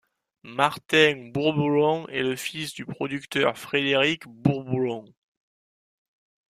Martin 0.41 1.29
Bourboulon 1.31 2.07
est 2.07 2.23
le 2.23 2.35
fils 2.35 2.73
du 2.73 2.87
producteur 2.87 3.55
Frédéric 3.55 4.27
Bourboulon. 4.27 5.05